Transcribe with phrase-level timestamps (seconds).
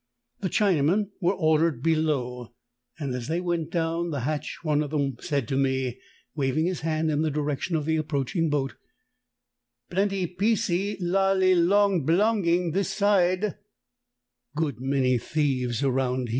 [0.39, 2.49] The Chinamen were ordered below, ^^
[2.97, 5.99] and as they went down the hatch one of them said to me,
[6.33, 8.73] waving his hand in the direc tion of the approaching boat:'
[9.91, 13.57] Plenty piecee la li loong blongy this side;'
[14.55, 16.29] ('good many thieves around here.